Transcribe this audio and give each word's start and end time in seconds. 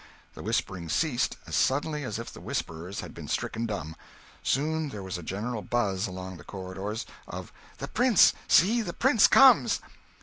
The 0.33 0.41
whisperings 0.41 0.93
ceased 0.93 1.37
as 1.45 1.55
suddenly 1.55 2.03
as 2.03 2.17
if 2.17 2.33
the 2.33 2.41
whisperers 2.41 3.01
had 3.01 3.13
been 3.13 3.27
stricken 3.27 3.67
dumb. 3.67 3.95
Soon 4.41 4.89
there 4.89 5.03
was 5.03 5.19
a 5.19 5.21
general 5.21 5.61
buzz 5.61 6.07
along 6.07 6.37
the 6.37 6.43
corridors, 6.43 7.05
of 7.27 7.53
"The 7.77 7.87
prince! 7.87 8.33
See, 8.47 8.81
the 8.81 8.93
prince 8.93 9.27
comes!" 9.27 9.79